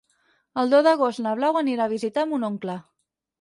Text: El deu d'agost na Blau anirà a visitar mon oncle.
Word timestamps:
El 0.61 0.71
deu 0.73 0.81
d'agost 0.87 1.21
na 1.25 1.33
Blau 1.41 1.59
anirà 1.61 1.87
a 1.89 1.93
visitar 1.93 2.25
mon 2.33 2.49
oncle. 2.49 2.79